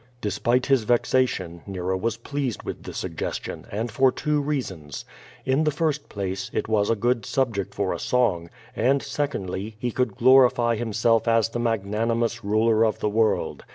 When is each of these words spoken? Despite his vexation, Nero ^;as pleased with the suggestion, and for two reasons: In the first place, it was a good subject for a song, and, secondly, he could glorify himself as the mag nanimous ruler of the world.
Despite 0.19 0.65
his 0.65 0.81
vexation, 0.81 1.61
Nero 1.67 1.95
^;as 1.99 2.17
pleased 2.17 2.63
with 2.63 2.81
the 2.81 2.91
suggestion, 2.91 3.67
and 3.69 3.91
for 3.91 4.11
two 4.11 4.41
reasons: 4.41 5.05
In 5.45 5.63
the 5.63 5.69
first 5.69 6.09
place, 6.09 6.49
it 6.55 6.67
was 6.67 6.89
a 6.89 6.95
good 6.95 7.23
subject 7.23 7.75
for 7.75 7.93
a 7.93 7.99
song, 7.99 8.49
and, 8.75 9.03
secondly, 9.03 9.75
he 9.77 9.91
could 9.91 10.15
glorify 10.17 10.75
himself 10.75 11.27
as 11.27 11.49
the 11.49 11.59
mag 11.59 11.85
nanimous 11.85 12.43
ruler 12.43 12.83
of 12.83 12.97
the 12.97 13.09
world. 13.09 13.63